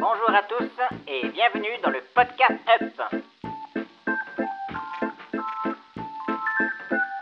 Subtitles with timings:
[0.00, 0.70] Bonjour à tous
[1.06, 3.02] et bienvenue dans le podcast Up.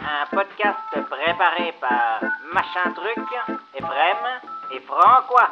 [0.00, 0.78] Un podcast
[1.10, 2.20] préparé par
[2.52, 3.26] Machin Truc,
[3.74, 4.40] Ephraim
[4.72, 5.50] et Francois.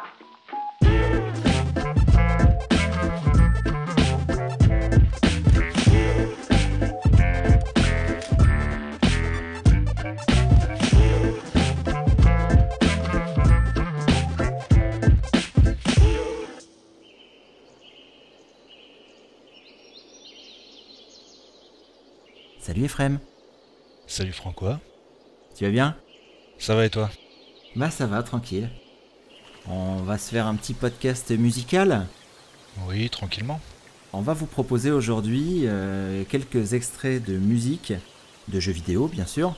[22.77, 23.19] Salut Ephraim,
[24.05, 24.79] Salut Francois.
[25.55, 25.95] tu vas bien?
[26.59, 27.09] Ça va et toi?
[27.75, 28.69] Bah ça va, tranquille.
[29.67, 32.05] On va se faire un petit podcast musical?
[32.87, 33.59] Oui, tranquillement.
[34.13, 37.93] On va vous proposer aujourd'hui euh, quelques extraits de musique,
[38.47, 39.55] de jeux vidéo bien sûr,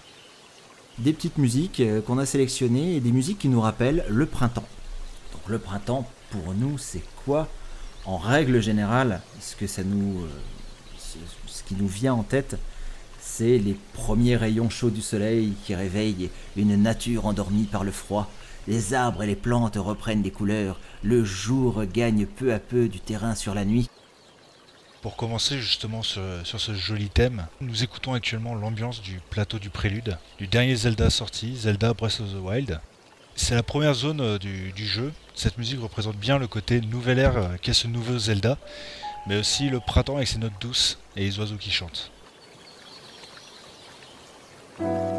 [0.99, 4.67] des petites musiques euh, qu'on a sélectionnées et des musiques qui nous rappellent le printemps.
[5.33, 7.49] Donc le printemps, pour nous, c'est quoi?
[8.05, 10.29] En règle générale, ce que ça nous, euh,
[10.98, 11.17] ce-
[11.48, 12.55] ce qui nous vient en tête,
[13.40, 18.29] les premiers rayons chauds du soleil qui réveillent une nature endormie par le froid.
[18.68, 22.99] Les arbres et les plantes reprennent des couleurs, le jour gagne peu à peu du
[22.99, 23.90] terrain sur la nuit.
[25.01, 30.17] Pour commencer justement sur, ce joli thème, nous écoutons actuellement l'ambiance du plateau du prélude,
[30.37, 32.82] du dernier Zelda sorti, Zelda Breath of the Wild.
[33.35, 35.13] C'est la première zone euh, du, jeu.
[35.34, 38.57] Cette musique représente bien le côté nouvelle ère euh, qu'est ce nouveau Zelda,
[39.27, 42.12] mais aussi le printemps avec ses notes douces et les oiseaux qui chantent.
[44.80, 45.18] Pour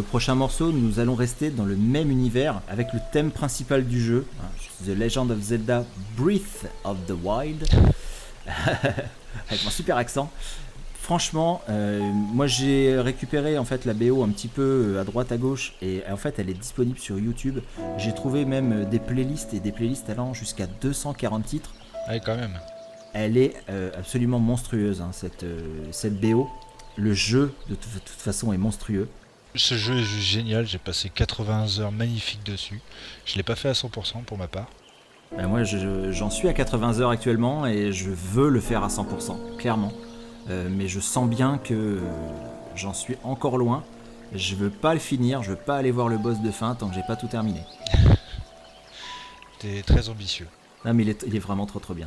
[0.00, 4.00] le prochain morceau, nous allons rester dans le même univers avec le thème principal du
[4.00, 4.46] jeu, hein,
[4.86, 5.84] The Legend of Zelda
[6.16, 7.68] Breath of the Wild,
[8.46, 10.30] avec mon super accent.
[10.94, 12.00] Franchement, euh,
[12.32, 14.62] moi j'ai récupéré en fait la BO un petit peu
[14.96, 17.58] euh, à droite à gauche et en fait elle est disponible sur YouTube.
[17.98, 21.74] J'ai trouvé même euh, des playlists et des playlists allant jusqu'à 240 titres.
[22.06, 22.58] Allez quand même.
[23.12, 26.48] Elle est euh, absolument monstrueuse hein, cette, euh, cette BO.
[26.96, 29.06] Le jeu de toute façon est monstrueux.
[29.56, 32.80] Ce jeu est juste génial, j'ai passé 80 heures magnifiques dessus.
[33.24, 34.66] Je l'ai pas fait à 100% pour ma part.
[35.36, 38.88] Ben moi, je- j'en suis à 80 heures actuellement et je veux le faire à
[38.88, 39.92] 100%, clairement.
[40.48, 42.00] Euh, mais je sens bien que
[42.76, 43.84] j'en suis encore loin.
[44.32, 46.88] Je veux pas le finir, je veux pas aller voir le boss de fin tant
[46.88, 47.60] que j'ai pas tout terminé.
[49.58, 50.46] T'es très ambitieux.
[50.84, 52.06] Non, mais il est, il est vraiment trop trop bien.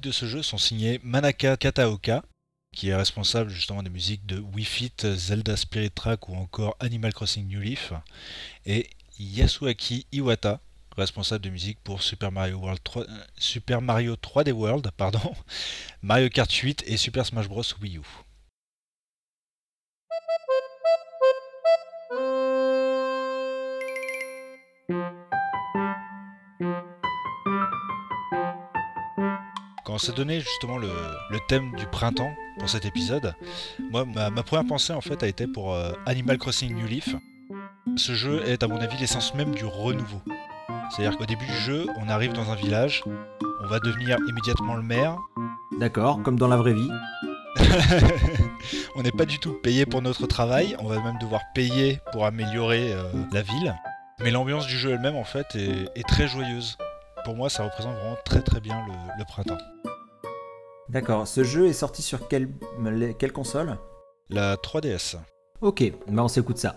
[0.00, 2.22] De ce jeu sont signées Manaka Kataoka,
[2.72, 7.12] qui est responsable justement des musiques de Wii Fit, Zelda Spirit Track ou encore Animal
[7.12, 7.92] Crossing New Leaf,
[8.66, 8.88] et
[9.18, 10.60] Yasuaki Iwata,
[10.96, 14.90] responsable de musique pour Super Mario, World 3, euh, 3D World,
[16.02, 18.02] Mario Kart 8 et Super Smash Bros Wii U.
[29.90, 30.88] Quand on s'est donné justement le,
[31.30, 33.34] le thème du printemps pour cet épisode,
[33.90, 37.16] moi ma, ma première pensée en fait a été pour euh, Animal Crossing New Leaf.
[37.96, 40.22] Ce jeu est à mon avis l'essence même du renouveau.
[40.90, 43.02] C'est-à-dire qu'au début du jeu, on arrive dans un village,
[43.64, 45.18] on va devenir immédiatement le maire.
[45.80, 46.90] D'accord, comme dans la vraie vie.
[48.94, 52.26] on n'est pas du tout payé pour notre travail, on va même devoir payer pour
[52.26, 53.02] améliorer euh,
[53.32, 53.74] la ville.
[54.20, 56.78] Mais l'ambiance du jeu elle-même en fait est, est très joyeuse.
[57.24, 59.58] Pour moi, ça représente vraiment très très bien le, le printemps.
[60.88, 62.48] D'accord, ce jeu est sorti sur quelle,
[63.18, 63.76] quelle console?
[64.28, 65.16] La 3DS.
[65.60, 66.76] Ok, bah on s'écoute ça.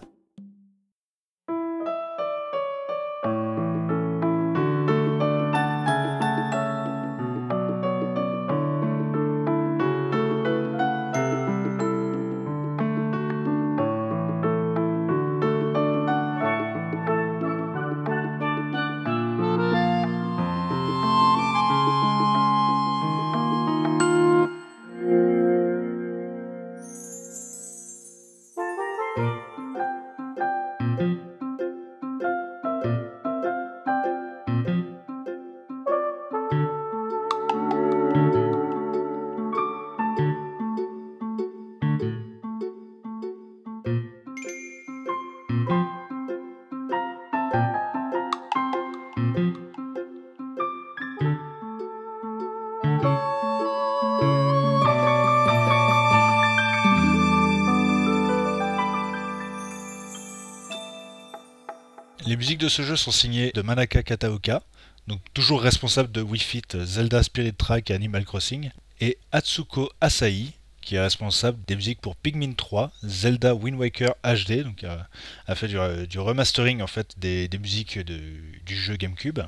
[62.44, 64.64] Musiques de ce jeu sont signées de Manaka Kataoka,
[65.08, 68.70] donc toujours responsable de Wii Fit, Zelda Spirit Track et Animal Crossing,
[69.00, 70.52] et Atsuko Asahi,
[70.82, 75.08] qui est responsable des musiques pour Pikmin 3, Zelda Wind Waker HD, donc a,
[75.48, 79.40] a fait du, du, remastering en fait des, musiques du jeu GameCube,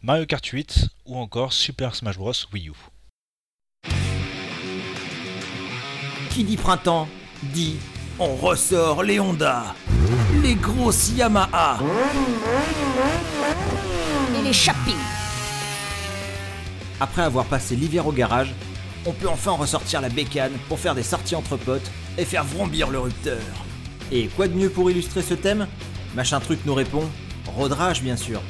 [0.00, 2.72] Mario Kart 8 ou encore Super Smash Bros Wii U.
[6.30, 7.06] Qui dit printemps
[7.42, 7.76] dit
[8.18, 9.74] on ressort les Honda,
[10.44, 11.78] les grosses Yamaha
[14.38, 14.94] et les Chapping.
[17.00, 18.52] Après avoir passé l'hiver au garage,
[19.06, 22.90] on peut enfin ressortir la bécane pour faire des sorties entre potes et faire vrombir
[22.90, 23.40] le rupteur.
[24.12, 25.66] Et quoi de mieux pour illustrer ce thème?
[26.14, 27.08] Machin Truc nous répond
[27.56, 28.42] Rodrage bien sûr.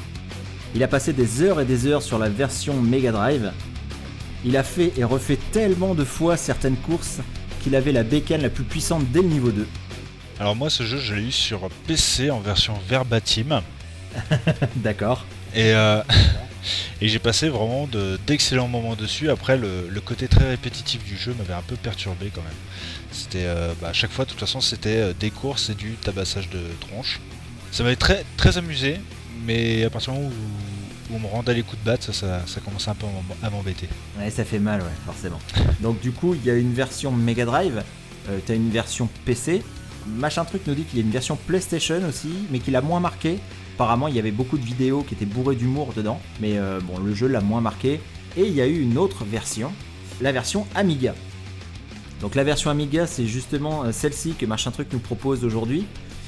[0.74, 3.52] Il a passé des heures et des heures sur la version Mega Drive.
[4.44, 7.20] Il a fait et refait tellement de fois certaines courses
[7.62, 9.64] qu'il avait la bécane la plus puissante dès le niveau 2.
[10.40, 13.62] Alors moi ce jeu je l'ai eu sur PC en version verbatim.
[14.76, 15.24] D'accord.
[15.54, 16.02] Et, euh,
[17.00, 17.88] et j'ai passé vraiment
[18.26, 19.30] d'excellents moments dessus.
[19.30, 22.52] Après le, le, côté très répétitif du jeu m'avait un peu perturbé quand même.
[23.12, 26.48] C'était euh, bah, à chaque fois de toute façon c'était des courses et du tabassage
[26.50, 27.20] de tronches.
[27.70, 29.00] Ça m'avait très, très amusé,
[29.44, 32.12] mais à partir du moment où, où on me rendait les coups de batte, ça,
[32.12, 33.06] ça, ça commençait un peu
[33.42, 33.88] à m'embêter.
[34.16, 35.40] Ouais, ça fait mal, ouais, forcément.
[35.80, 37.82] Donc du coup, il y a une version Mega Drive,
[38.28, 39.62] euh, t'as une version PC.
[40.06, 43.00] Machin truc nous dit qu'il y a une version PlayStation aussi, mais qu'il a moins
[43.00, 43.38] marqué.
[43.74, 46.98] Apparemment, il y avait beaucoup de vidéos qui étaient bourrées d'humour dedans, mais euh, bon,
[46.98, 48.00] le jeu l'a moins marqué.
[48.36, 49.72] Et il y a eu une autre version,
[50.20, 51.14] la version Amiga.
[52.20, 55.86] Donc la version Amiga, c'est justement euh, celle-ci que Machin Truc nous propose aujourd'hui.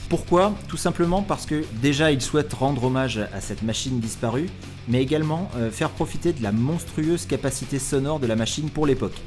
[0.09, 0.55] Pourquoi?
[0.69, 4.49] Tout simplement parce que déjà il souhaite rendre hommage à cette machine disparue,
[4.89, 9.21] mais également euh, faire profiter de la monstrueuse capacité sonore de la machine pour l'époque.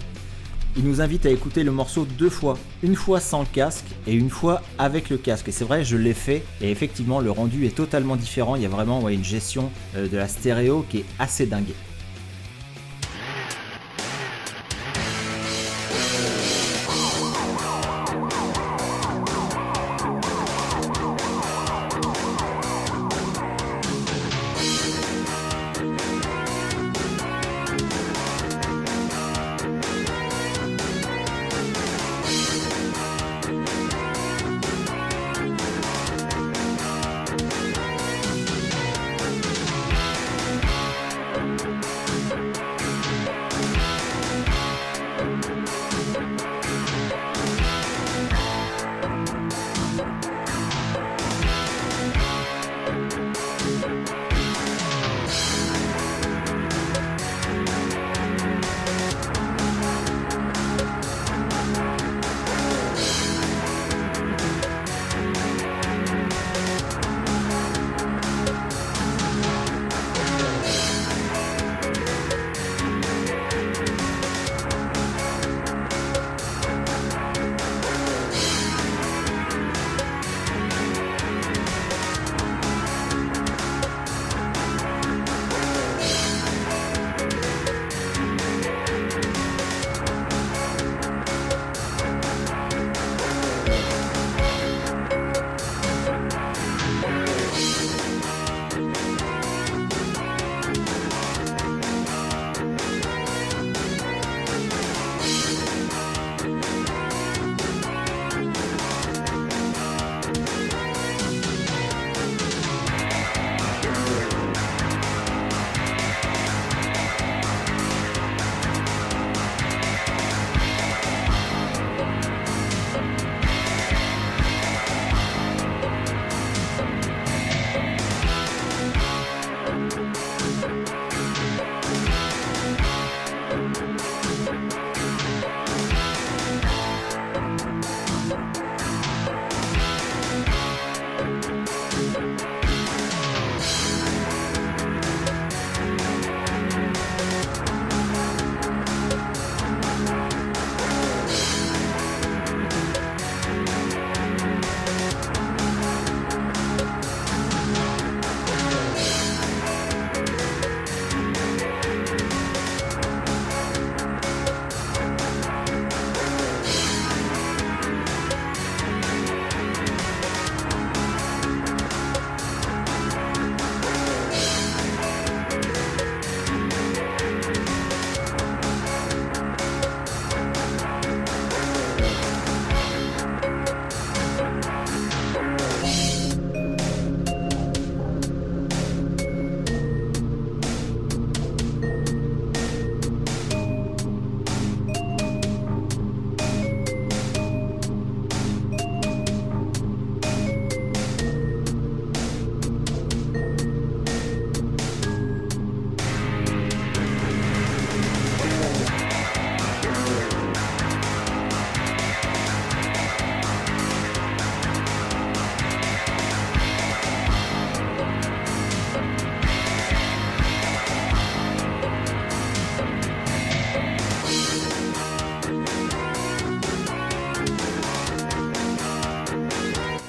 [0.78, 4.14] Il nous invite à écouter le morceau deux fois, une fois sans le casque et
[4.14, 5.50] une fois avec le casque.
[5.50, 8.56] Et c'est vrai, je l'ai fait et effectivement le rendu est totalement différent.
[8.56, 11.74] Il y a vraiment une gestion euh, de la stéréo qui est assez dingue.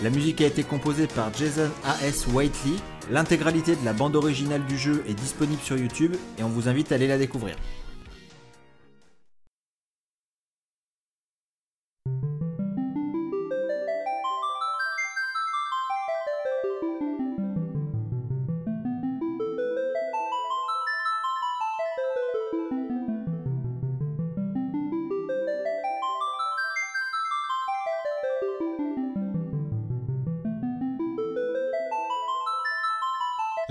[0.02, 2.26] La musique a été composée par Jason A.S.
[2.32, 2.76] Whiteley.
[3.10, 6.90] L'intégralité de la bande originale du jeu est disponible sur YouTube et on vous invite
[6.90, 7.54] à aller la découvrir.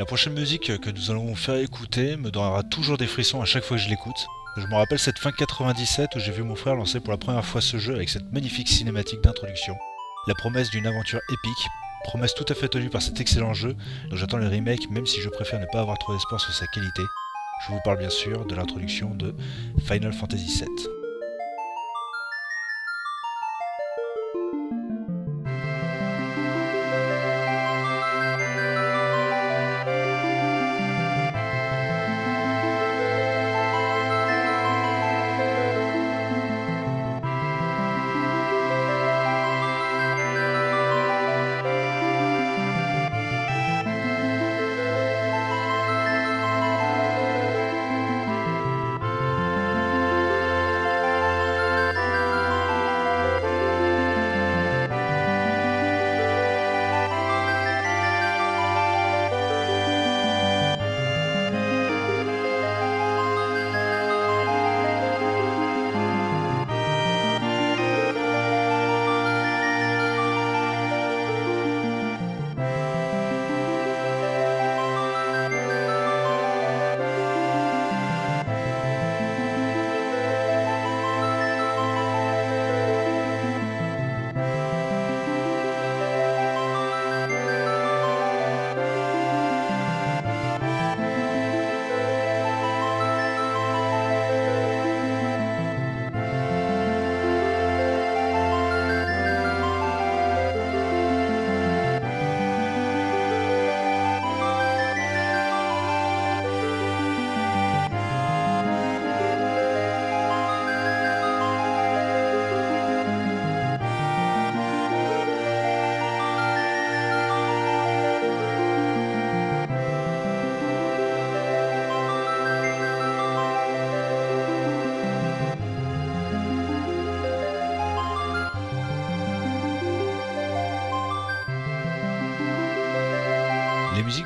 [0.10, 3.64] Prochaine musique que nous allons vous faire écouter me donnera toujours des frissons à chaque
[3.64, 4.26] fois que je l'écoute.
[4.58, 7.46] Je me rappelle cette fin 97 où j'ai vu mon frère lancer pour la première
[7.46, 9.76] fois ce jeu avec cette magnifique cinématique d'introduction.
[10.26, 11.68] La promesse d'une aventure épique,
[12.06, 13.76] promesse tout à fait tenue par cet excellent jeu
[14.10, 16.66] dont j'attends le remake même si je préfère ne pas avoir trop d'espoir sur sa
[16.66, 17.04] qualité.
[17.68, 19.36] Je vous parle bien sûr de l'introduction de
[19.86, 20.99] Final Fantasy VII.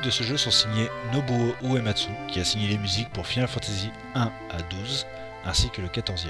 [0.04, 3.88] De ce jeu sont signées Nobuo Uematsu, qui a signé les musiques pour Final Fantasy
[4.14, 5.06] 1 à 12,
[5.46, 6.28] ainsi que le 14e.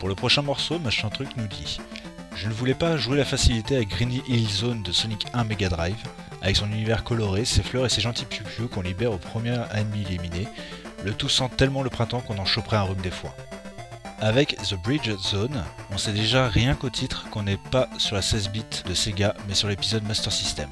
[0.00, 1.78] Pour le prochain morceau, Machin Truc nous dit
[2.34, 5.68] Je ne voulais pas jouer la facilité avec Greeny Hill Zone de Sonic 1 Mega
[5.68, 6.02] Drive,
[6.42, 10.02] avec son univers coloré, ses fleurs et ses gentils piou qu'on libère au premier ennemi
[10.02, 10.48] éliminé,
[11.04, 13.34] le tout sent tellement le printemps qu'on en choperait un rhume des fois.
[14.20, 18.22] Avec The Bridge Zone, on sait déjà rien qu'au titre qu'on n'est pas sur la
[18.22, 20.68] 16 bits de Sega mais sur l'épisode Master System.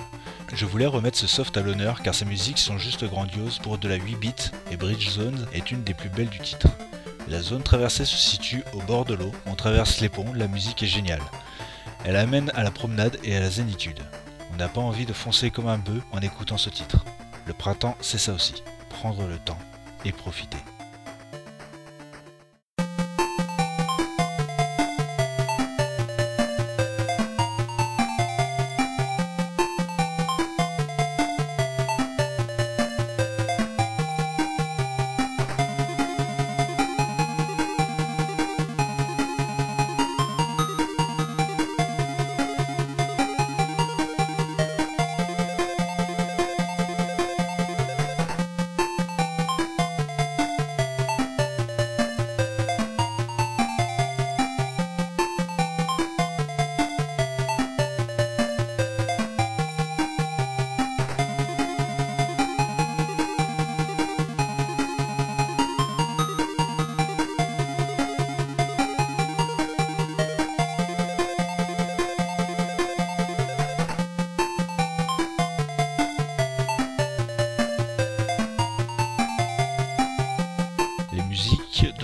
[0.52, 3.88] Je voulais remettre ce soft à l'honneur car ses musiques sont juste grandioses pour de
[3.88, 6.68] la 8 bits et Bridge Zone est une des plus belles du titre.
[7.28, 10.82] La zone traversée se situe au bord de l'eau, on traverse les ponts, la musique
[10.82, 11.22] est géniale.
[12.04, 14.00] Elle amène à la promenade et à la zénitude.
[14.52, 17.04] On n'a pas envie de foncer comme un bœuf en écoutant ce titre.
[17.46, 19.58] Le printemps, c'est ça aussi, prendre le temps
[20.06, 20.75] et profiter.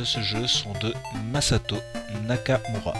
[0.04, 0.92] Ce jeu sont de
[1.30, 1.76] Masato
[2.26, 2.94] Nakamura.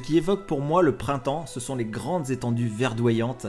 [0.00, 3.46] Qui évoque pour moi le printemps, ce sont les grandes étendues verdoyantes,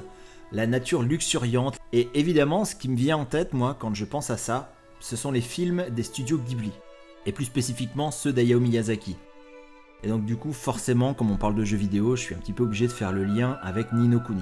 [0.52, 4.30] la nature luxuriante, et évidemment, ce qui me vient en tête, moi, quand je pense
[4.30, 6.72] à ça, ce sont les films des studios Ghibli,
[7.26, 9.18] et plus spécifiquement ceux d'Ayao Miyazaki.
[10.04, 12.54] Et donc, du coup, forcément, comme on parle de jeux vidéo, je suis un petit
[12.54, 14.42] peu obligé de faire le lien avec Nino Kuni.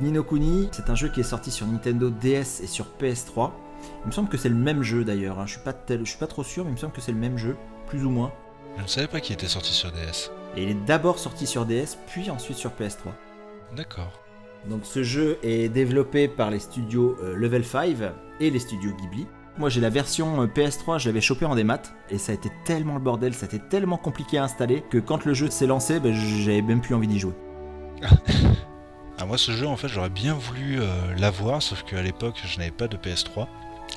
[0.00, 3.50] Nino Kuni, c'est un jeu qui est sorti sur Nintendo DS et sur PS3.
[4.04, 5.46] Il me semble que c'est le même jeu d'ailleurs, hein.
[5.46, 7.12] je, suis pas tel- je suis pas trop sûr, mais il me semble que c'est
[7.12, 7.56] le même jeu,
[7.86, 8.32] plus ou moins.
[8.78, 10.30] Je ne savais pas qu'il était sorti sur DS.
[10.56, 13.12] Et il est d'abord sorti sur DS, puis ensuite sur PS3.
[13.74, 14.12] D'accord.
[14.68, 17.96] Donc ce jeu est développé par les studios euh, Level 5
[18.40, 19.26] et les studios Ghibli.
[19.58, 22.50] Moi j'ai la version euh, PS3, je l'avais chopé en démat et ça a été
[22.64, 25.66] tellement le bordel, ça a été tellement compliqué à installer que quand le jeu s'est
[25.66, 27.34] lancé, ben, j'avais même plus envie d'y jouer.
[29.18, 32.58] Ah, moi, ce jeu, en fait, j'aurais bien voulu euh, l'avoir, sauf qu'à l'époque, je
[32.58, 33.46] n'avais pas de PS3.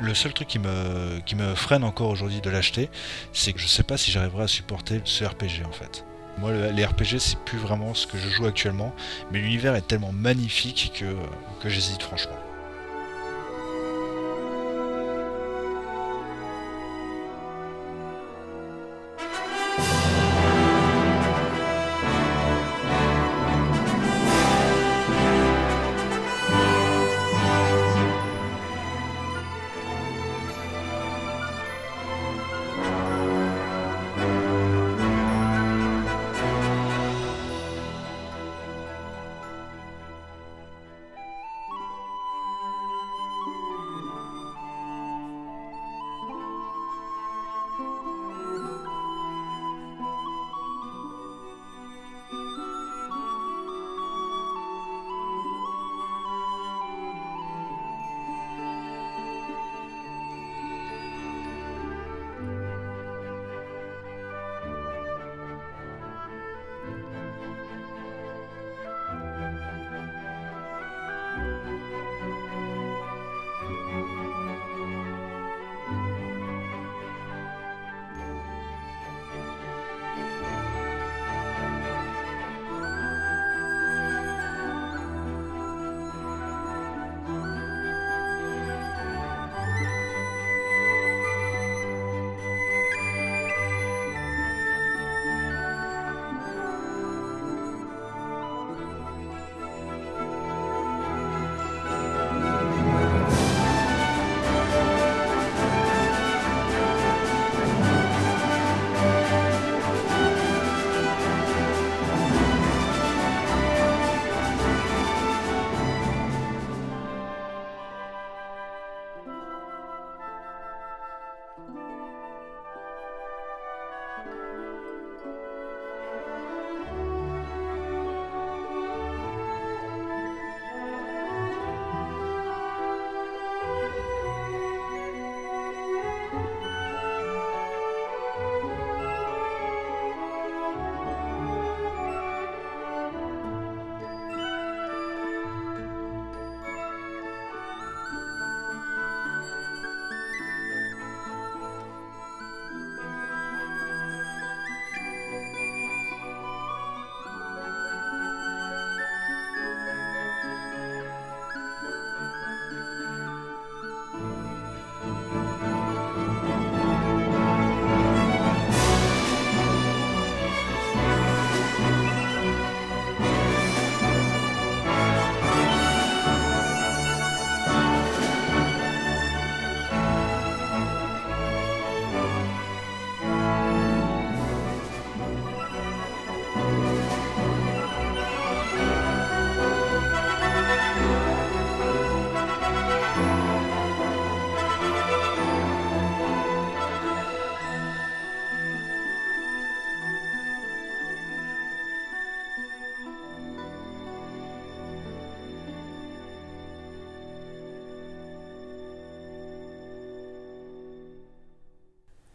[0.01, 2.89] Le seul truc qui me, freine encore aujourd'hui de l'acheter,
[3.33, 6.05] c'est que je sais pas si j'arriverai à supporter ce RPG en fait.
[6.37, 8.93] Moi, le- les RPG, c'est plus vraiment ce que je joue actuellement,
[9.31, 11.15] mais l'univers est tellement magnifique que,
[11.61, 12.37] que j'hésite franchement.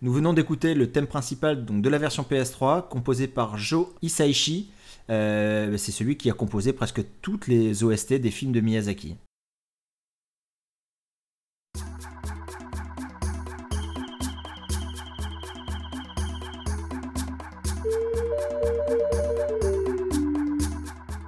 [0.04, 4.70] Nous venons d'écouter le thème principal donc, de la version PS3, composé par Joe Hisaishi.
[5.08, 9.16] Euh, c'est celui qui a composé presque toutes les OST des films de Miyazaki.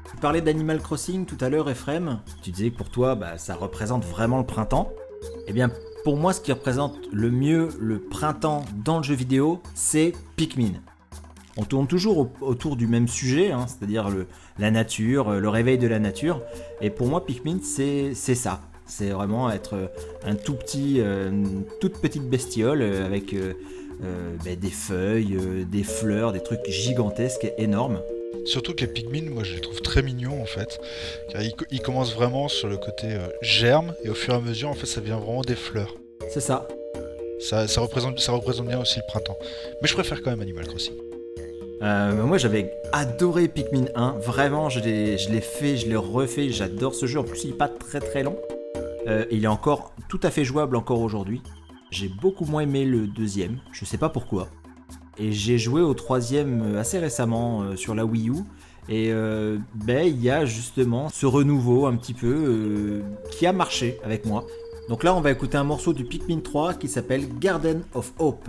[0.04, 2.22] Tu parlais d'Animal Crossing tout à l'heure, Ephraim.
[2.42, 4.92] Tu disais que pour toi, bah, ça représente vraiment le printemps.
[5.46, 5.70] Eh bien,
[6.06, 10.74] pour moi, ce qui représente le mieux le printemps dans le jeu vidéo, c'est Pikmin.
[11.56, 14.08] On tourne toujours autour du même sujet, hein, c'est-à-dire
[14.60, 16.42] la nature, le réveil de la nature.
[16.80, 18.60] Et pour moi, Pikmin, c'est ça.
[18.86, 19.90] C'est vraiment être
[20.24, 23.54] un tout petit, euh, une toute petite bestiole avec euh,
[24.04, 25.36] euh, ben, des feuilles,
[25.68, 27.98] des fleurs, des trucs gigantesques et énormes.
[28.44, 30.78] Surtout que les Pikmin, moi je les trouve très mignons en fait.
[31.30, 34.74] Car ils, commencent vraiment sur le côté germe et au fur et à mesure en
[34.74, 35.94] fait ça devient vraiment des fleurs.
[36.28, 36.66] C'est ça.
[37.38, 39.36] Ça, représente, ça représente bien aussi le printemps.
[39.82, 40.94] Mais je préfère quand même Animal Crossing.
[41.80, 47.20] moi j'avais adoré Pikmin 1, vraiment je l'ai fait, je l'ai refait, j'adore ce jeu,
[47.20, 48.36] en plus il n'est pas très très long.
[49.06, 51.42] Euh, il est encore tout à fait jouable encore aujourd'hui.
[51.90, 54.48] J'ai beaucoup moins aimé le deuxième, je sais pas pourquoi.
[55.18, 58.34] Et j'ai joué au troisième euh, assez récemment euh, sur la Wii U.
[58.88, 59.10] Et
[59.74, 63.02] ben il y a justement ce renouveau un petit peu
[63.32, 64.46] qui a marché avec moi.
[64.88, 68.48] Donc là on va écouter un morceau du Pikmin 3 qui s'appelle Garden of Hope.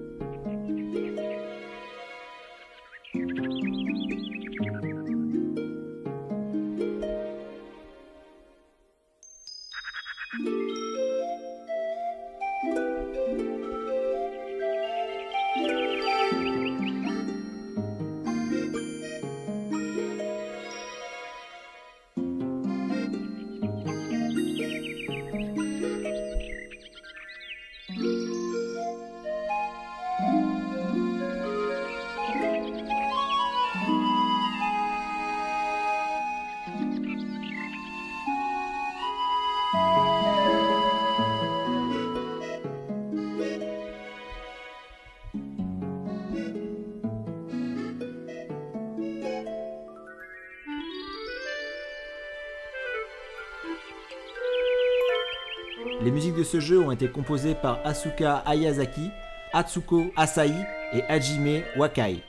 [56.43, 59.11] ce jeu ont été composées par Asuka Ayazaki,
[59.53, 60.51] Atsuko Asai
[60.93, 62.23] et Hajime Wakai.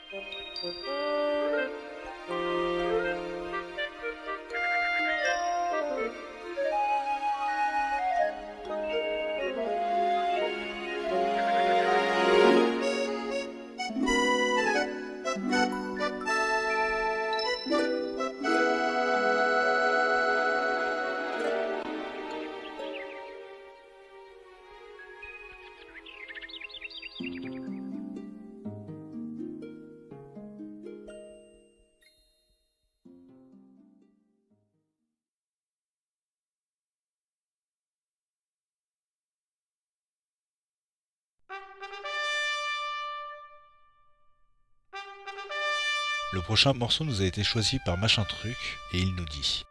[46.33, 48.57] Le prochain morceau nous a été choisi par Machin Truc
[48.95, 49.65] et il nous dit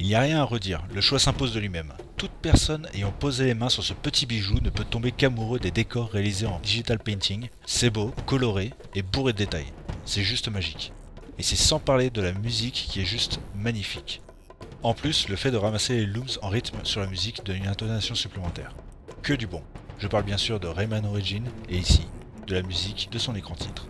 [0.00, 1.92] Il n'y a rien à redire, le choix s'impose de lui-même.
[2.16, 5.70] Toute personne ayant posé les mains sur ce petit bijou ne peut tomber qu'amoureux des
[5.70, 7.50] décors réalisés en digital painting.
[7.66, 9.72] C'est beau, coloré et bourré de détails.
[10.04, 10.92] C'est juste magique.
[11.38, 14.22] Et c'est sans parler de la musique qui est juste magnifique.
[14.82, 17.68] En plus, le fait de ramasser les looms en rythme sur la musique donne une
[17.68, 18.74] intonation supplémentaire.
[19.22, 19.62] Que du bon.
[20.00, 22.08] Je parle bien sûr de Rayman Origin et ici,
[22.48, 23.86] de la musique de son écran titre.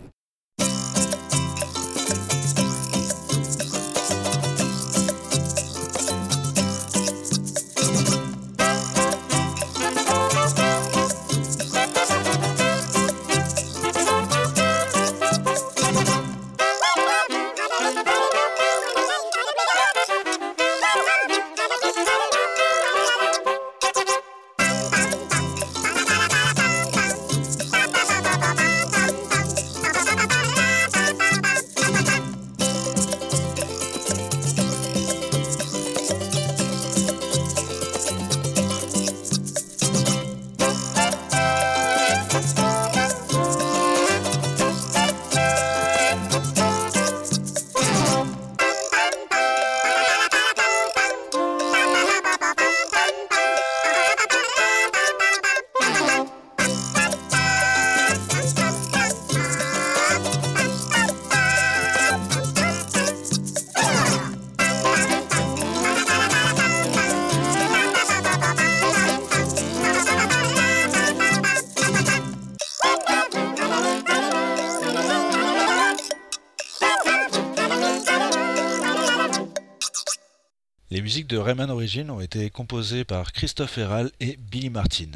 [81.33, 85.09] De Rayman Origins ont été composées par Christophe Herral et Billy Martin.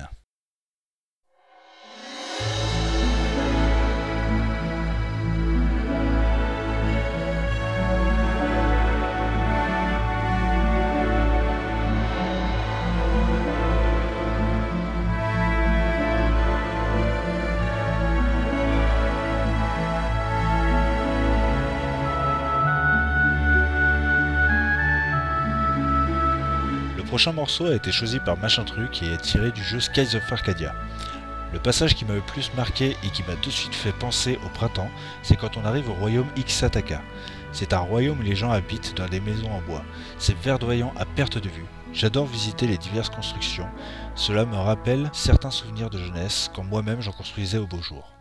[27.18, 30.32] Prochain morceau a été choisi par Machin Truc et est tiré du jeu Skies of
[30.32, 30.76] Arcadia.
[31.52, 34.38] Le passage qui m'a le plus marqué et qui m'a tout de suite fait penser
[34.46, 34.92] au printemps,
[35.24, 37.02] c'est quand on arrive au royaume Ixataka.
[37.54, 39.82] C'est un royaume où les gens habitent dans des maisons en bois.
[40.20, 41.66] C'est verdoyant à perte de vue.
[41.92, 43.68] J'adore visiter les diverses constructions.
[44.14, 48.17] Cela me rappelle certains souvenirs de jeunesse quand moi-même j'en construisais au beau jour.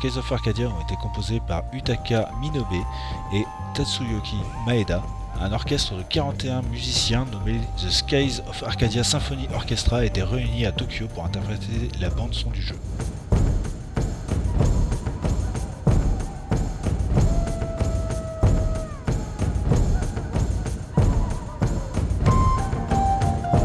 [0.00, 2.64] Skies of Arcadia ont été composées par Utaka Minobe
[3.34, 5.02] et Tatsuyoki Maeda,
[5.38, 10.64] un orchestre de 41 musiciens nommé The Skies of Arcadia Symphony Orchestra a été réuni
[10.64, 12.76] à Tokyo pour interpréter la bande son du jeu.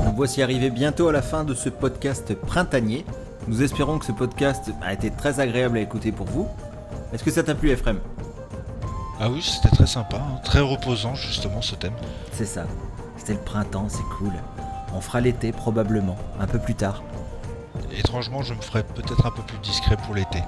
[0.05, 3.05] Nous voici arrivés bientôt à la fin de ce podcast printanier.
[3.47, 6.47] Nous espérons que ce podcast a été très agréable à écouter pour vous.
[7.13, 7.97] Est-ce que ça t'a plu, Ephraim?
[9.19, 11.93] Ah oui, c'était très sympa, hein, très reposant justement ce thème.
[12.31, 12.65] C'est ça.
[13.17, 14.33] C'était le printemps, c'est cool.
[14.93, 17.03] On fera l'été probablement, un peu plus tard.
[17.95, 20.39] Étrangement, je me ferais peut-être un peu plus discret pour l'été.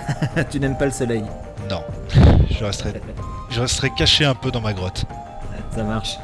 [0.50, 1.24] tu n'aimes pas le soleil?
[1.68, 1.82] Non,
[2.50, 3.00] je resterai,
[3.50, 5.04] je resterai caché un peu dans ma grotte.
[5.74, 6.18] Ça marche.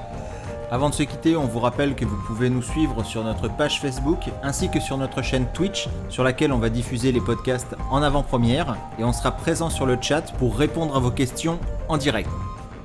[0.70, 3.80] Avant de se quitter, on vous rappelle que vous pouvez nous suivre sur notre page
[3.80, 8.02] Facebook ainsi que sur notre chaîne Twitch sur laquelle on va diffuser les podcasts en
[8.02, 12.30] avant-première et on sera présent sur le chat pour répondre à vos questions en direct.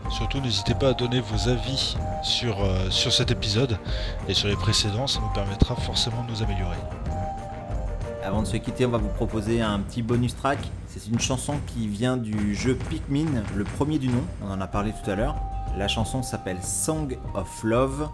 [0.09, 3.77] Surtout, n'hésitez pas à donner vos avis sur, euh, sur cet épisode
[4.27, 6.77] et sur les précédents, ça nous permettra forcément de nous améliorer.
[8.23, 10.59] Avant de se quitter, on va vous proposer un petit bonus track.
[10.87, 14.67] C'est une chanson qui vient du jeu Pikmin, le premier du nom, on en a
[14.67, 15.35] parlé tout à l'heure.
[15.77, 18.09] La chanson s'appelle Song of Love.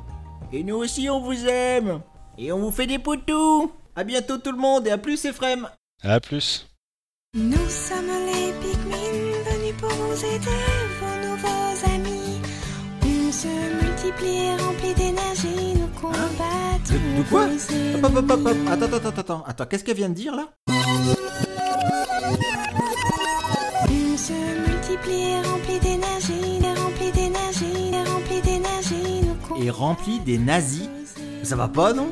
[0.52, 2.02] Et nous aussi on vous aime
[2.38, 5.70] Et on vous fait des poutous A bientôt tout le monde et à plus Ephraim
[6.04, 6.68] À plus
[7.34, 8.96] Nous sommes les Pikmin
[9.52, 10.46] venus pour vous aider,
[11.02, 12.40] vos nouveaux amis.
[13.04, 13.48] On se
[13.84, 16.94] multiplie et remplit d'énergie, nous combattons.
[16.94, 18.58] De, de quoi vos Hop, hop, hop, hop.
[18.70, 20.50] Attends, attends, attends, attends, attends, qu'est-ce qu'elle vient de dire là
[23.90, 24.34] On se
[24.70, 25.85] multiplie et remplit d'énergie,
[29.66, 29.70] d'énergie, nous combattons.
[29.70, 30.90] Et rempli des nazis
[31.44, 32.12] Ça va pas non?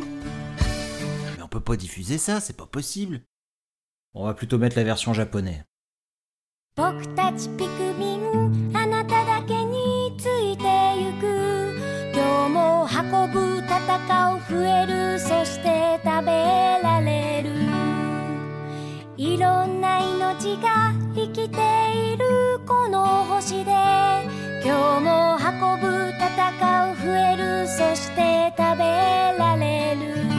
[1.37, 3.21] Mais on peut pas diffuser ça, c'est pas possible.
[4.13, 5.63] On va plutôt mettre la version japonaise.
[24.65, 28.85] 今日も運ぶ戦う増えるそして食べ
[29.37, 30.32] られる